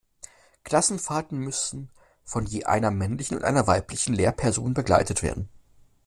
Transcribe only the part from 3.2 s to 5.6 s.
und einer weiblichen Lehrperson begleitet werden.